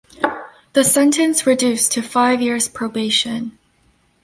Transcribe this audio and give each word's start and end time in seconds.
The 0.73 0.83
sentence 0.83 1.45
reduced 1.45 1.91
to 1.91 2.01
five 2.01 2.41
years 2.41 2.67
probation. 2.67 3.59